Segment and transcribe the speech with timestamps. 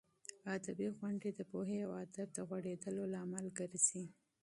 [0.55, 4.03] ادبي غونډې د پوهې او ادب د غوړېدو لامل ګرځي.